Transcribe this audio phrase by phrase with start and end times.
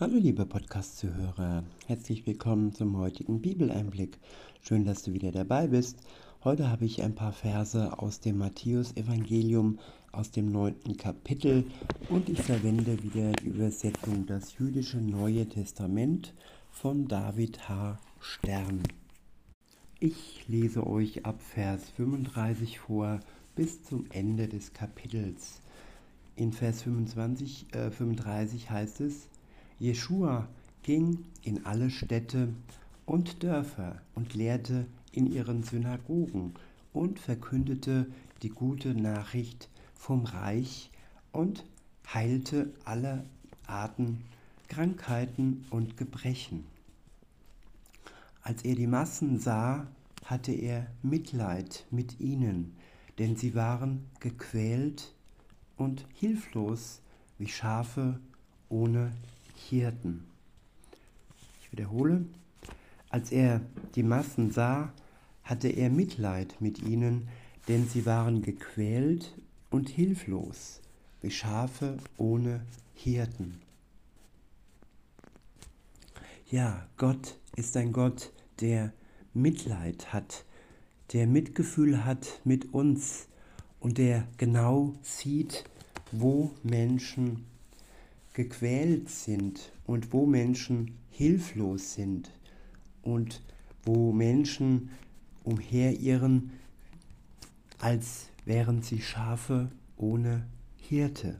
[0.00, 4.18] Hallo liebe Podcast-Zuhörer, herzlich willkommen zum heutigen Bibeleinblick.
[4.60, 6.00] Schön, dass du wieder dabei bist.
[6.42, 9.78] Heute habe ich ein paar Verse aus dem Matthäus-Evangelium
[10.10, 11.64] aus dem neunten Kapitel
[12.08, 16.34] und ich verwende wieder die Übersetzung Das jüdische Neue Testament
[16.72, 18.00] von David H.
[18.18, 18.82] Stern.
[20.00, 23.20] Ich lese euch ab Vers 35 vor
[23.54, 25.60] bis zum Ende des Kapitels.
[26.34, 29.28] In Vers 25, äh, 35 heißt es,
[29.78, 30.48] Jeschua
[30.82, 32.48] ging in alle Städte
[33.06, 36.54] und Dörfer und lehrte in ihren Synagogen
[36.92, 38.06] und verkündete
[38.42, 40.90] die gute Nachricht vom Reich
[41.32, 41.64] und
[42.12, 43.24] heilte alle
[43.66, 44.22] Arten
[44.68, 46.64] Krankheiten und Gebrechen.
[48.42, 49.86] Als er die Massen sah,
[50.24, 52.76] hatte er Mitleid mit ihnen,
[53.18, 55.12] denn sie waren gequält
[55.76, 57.00] und hilflos
[57.38, 58.20] wie Schafe
[58.68, 59.12] ohne
[59.54, 60.24] Hirten.
[61.60, 62.24] Ich wiederhole,
[63.10, 63.60] als er
[63.94, 64.92] die Massen sah,
[65.42, 67.28] hatte er Mitleid mit ihnen,
[67.68, 69.34] denn sie waren gequält
[69.70, 70.80] und hilflos,
[71.20, 73.60] wie Schafe ohne Hirten.
[76.50, 78.92] Ja, Gott ist ein Gott, der
[79.32, 80.44] Mitleid hat,
[81.12, 83.28] der Mitgefühl hat mit uns
[83.80, 85.64] und der genau sieht,
[86.12, 87.44] wo Menschen
[88.34, 92.30] gequält sind und wo Menschen hilflos sind
[93.02, 93.40] und
[93.84, 94.90] wo Menschen
[95.44, 96.50] umherirren,
[97.78, 100.46] als wären sie Schafe ohne
[100.76, 101.38] Hirte.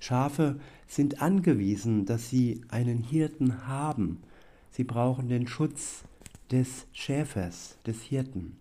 [0.00, 4.22] Schafe sind angewiesen, dass sie einen Hirten haben.
[4.70, 6.04] Sie brauchen den Schutz
[6.50, 8.56] des Schäfers, des Hirten.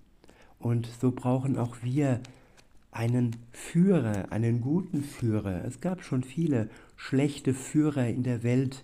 [0.60, 2.22] Und so brauchen auch wir
[2.98, 5.64] einen Führer, einen guten Führer.
[5.66, 8.84] Es gab schon viele schlechte Führer in der Welt,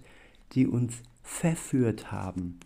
[0.52, 2.60] die uns verführt haben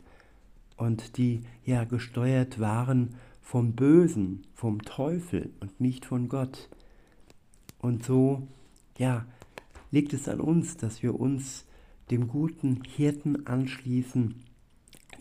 [0.75, 6.67] und die ja gesteuert waren vom Bösen, vom Teufel und nicht von Gott.
[7.79, 8.45] Und so,
[8.97, 9.25] ja,
[9.89, 11.63] liegt es an uns, dass wir uns
[12.11, 14.35] dem guten Hirten anschließen,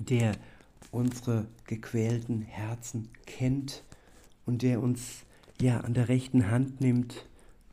[0.00, 0.32] der
[0.90, 3.84] unsere gequälten Herzen kennt
[4.44, 5.24] und der uns
[5.60, 7.26] ja an der rechten Hand nimmt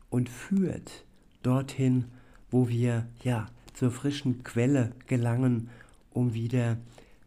[0.09, 1.03] und führt
[1.41, 2.05] dorthin,
[2.49, 5.69] wo wir ja zur frischen Quelle gelangen,
[6.11, 6.77] um wieder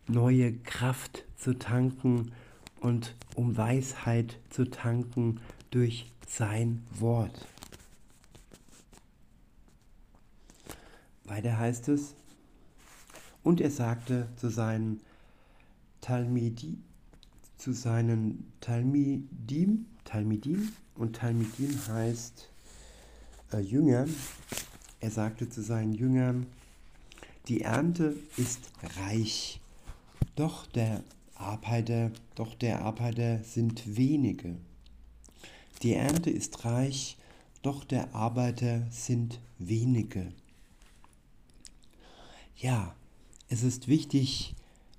[0.06, 2.32] neue Kraft zu tanken
[2.80, 5.40] und um Weisheit zu tanken
[5.70, 7.46] durch sein Wort.
[11.24, 12.14] Weiter heißt es,
[13.42, 15.00] und er sagte zu seinen
[16.00, 16.78] Talmidi,
[17.66, 22.48] zu seinen Talmidim, Talmidim und Talmidim heißt
[23.52, 24.06] äh, Jünger.
[25.00, 26.46] Er sagte zu seinen Jüngern,
[27.48, 29.60] die Ernte ist reich,
[30.36, 31.02] doch der
[31.34, 34.54] Arbeiter, doch der Arbeiter sind wenige.
[35.82, 37.16] Die Ernte ist reich,
[37.62, 40.28] doch der Arbeiter sind wenige.
[42.58, 42.94] Ja,
[43.48, 44.54] es ist wichtig,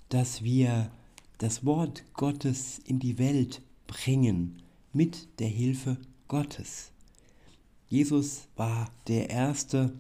[0.10, 0.92] dass wir
[1.38, 4.62] das Wort Gottes in die Welt bringen
[4.92, 6.92] mit der Hilfe Gottes.
[7.90, 9.94] Jesus war der Erste,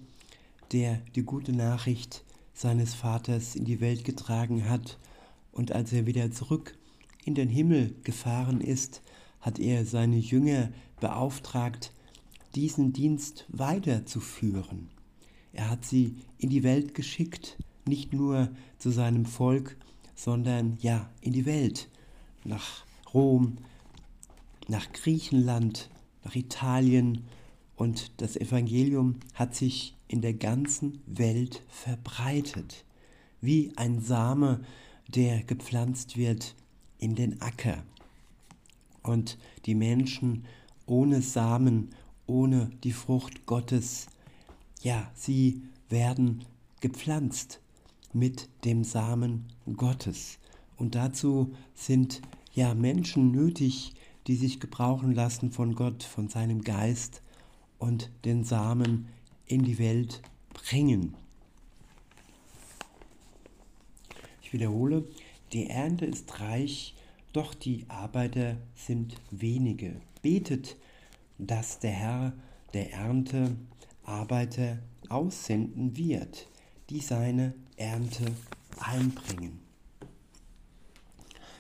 [0.72, 4.98] der die gute Nachricht seines Vaters in die Welt getragen hat,
[5.52, 6.78] und als er wieder zurück
[7.24, 9.02] in den Himmel gefahren ist,
[9.40, 11.92] hat er seine Jünger beauftragt,
[12.56, 14.90] diesen Dienst weiterzuführen.
[15.54, 19.78] Er hat sie in die Welt geschickt, nicht nur zu seinem Volk,
[20.18, 21.88] sondern ja, in die Welt,
[22.44, 22.84] nach
[23.14, 23.60] Rom,
[24.68, 25.90] nach Griechenland,
[26.26, 27.26] nach Italien.
[27.78, 32.84] Und das Evangelium hat sich in der ganzen Welt verbreitet,
[33.42, 34.62] wie ein Same,
[35.08, 36.56] der gepflanzt wird
[36.98, 37.84] in den Acker.
[39.04, 40.46] Und die Menschen
[40.88, 41.92] ohne Samen,
[42.26, 44.08] ohne die Frucht Gottes,
[44.82, 46.44] ja, sie werden
[46.82, 47.62] gepflanzt
[48.18, 50.40] mit dem Samen Gottes.
[50.75, 52.22] Und dazu sind
[52.54, 53.94] ja Menschen nötig,
[54.28, 57.22] die sich gebrauchen lassen von Gott, von seinem Geist
[57.80, 59.08] und den Samen
[59.46, 60.22] in die Welt
[60.54, 61.16] bringen.
[64.42, 65.06] Ich wiederhole,
[65.54, 66.96] die Ernte ist reich,
[67.34, 70.02] doch die Arbeiter sind wenige.
[70.22, 70.78] Betet,
[71.38, 72.34] dass der Herr
[72.74, 73.56] der Ernte
[74.04, 74.80] Arbeiter
[75.10, 76.48] aussenden wird,
[76.89, 78.25] die seine Ernte
[78.80, 79.60] einbringen.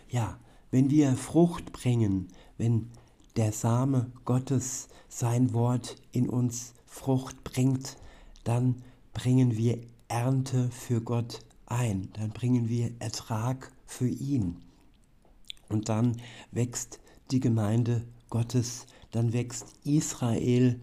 [0.09, 0.39] Ja,
[0.71, 2.89] wenn wir Frucht bringen, wenn
[3.35, 7.97] der Same Gottes sein Wort in uns Frucht bringt,
[8.43, 8.81] dann
[9.13, 14.57] bringen wir Ernte für Gott ein, dann bringen wir Ertrag für ihn.
[15.69, 16.21] Und dann
[16.51, 16.99] wächst
[17.31, 20.79] die Gemeinde Gottes, dann wächst Israel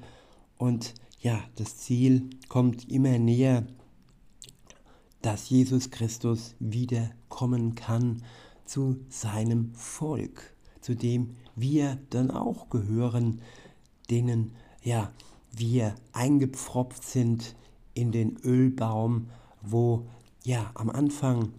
[0.59, 3.67] und ja, das Ziel kommt immer näher,
[5.25, 8.23] dass Jesus Christus wiederkommen kann
[8.67, 13.41] zu seinem Volk, zu dem wir dann auch gehören,
[14.11, 15.11] denen ja
[15.51, 17.57] wir eingepfropft sind
[17.95, 19.31] in den Ölbaum,
[19.63, 20.05] wo
[20.43, 21.55] ja am Anfang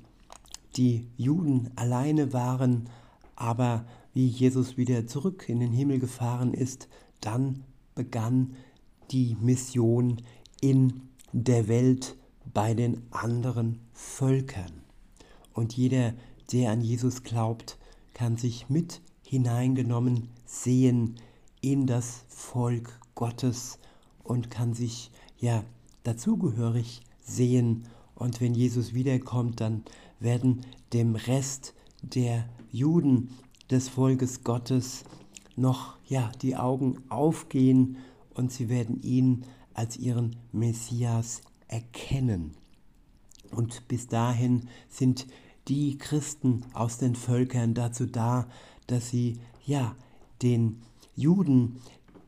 [0.78, 2.88] die Juden alleine waren,
[3.36, 6.88] aber wie Jesus wieder zurück in den Himmel gefahren ist,
[7.20, 7.64] dann
[7.96, 8.54] begann
[9.10, 10.22] die Mission
[10.62, 11.02] in
[11.32, 12.16] der Welt
[12.54, 14.72] bei den anderen Völkern.
[15.54, 16.14] Und jeder,
[16.52, 17.78] der an Jesus glaubt,
[18.14, 21.16] kann sich mit hineingenommen sehen
[21.62, 23.80] in das Volk Gottes
[24.24, 25.64] und kann sich ja
[26.04, 27.88] dazugehörig sehen.
[28.16, 29.84] Und wenn Jesus wiederkommt, dann
[30.20, 30.62] werden
[30.94, 33.30] dem Rest der Juden
[33.70, 35.04] des Volkes Gottes
[35.56, 37.98] noch ja die Augen aufgehen
[38.34, 41.42] und sie werden ihn als ihren Messias
[41.76, 42.56] erkennen.
[43.52, 45.28] Und bis dahin sind
[45.68, 48.48] die Christen aus den Völkern dazu da,
[48.88, 49.96] dass sie ja
[50.42, 50.82] den
[51.16, 51.82] Juden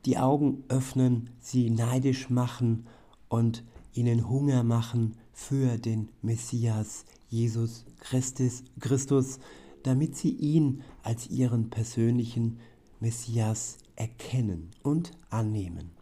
[0.05, 2.88] die Augen öffnen, sie neidisch machen
[3.29, 3.63] und
[3.94, 9.39] ihnen Hunger machen für den Messias Jesus Christus, Christus,
[9.83, 12.59] damit sie ihn als ihren persönlichen
[12.99, 15.96] Messias erkennen und annehmen.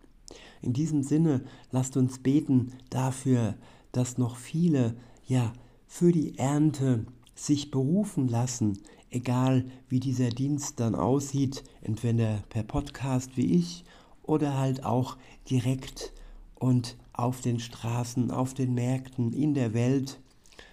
[0.61, 3.55] In diesem Sinne lasst uns beten dafür,
[3.91, 4.95] dass noch viele
[5.25, 5.53] ja
[5.87, 7.05] für die Ernte
[7.35, 8.79] sich berufen lassen,
[9.09, 13.85] egal wie dieser Dienst dann aussieht, entweder per Podcast wie ich
[14.23, 15.17] oder halt auch
[15.49, 16.13] direkt
[16.55, 20.19] und auf den Straßen, auf den Märkten, in der Welt,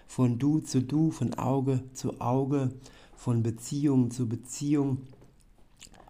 [0.07, 2.73] von Du zu Du, von Auge zu Auge,
[3.15, 4.97] von Beziehung zu Beziehung,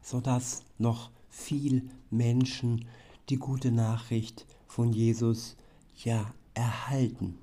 [0.02, 2.86] sodass noch viel Menschen
[3.30, 5.56] die gute Nachricht von Jesus
[6.04, 7.38] ja erhalten.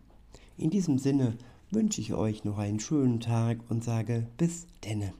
[0.56, 1.37] In diesem Sinne
[1.71, 5.12] wünsche ich euch noch einen schönen Tag und sage bis denne.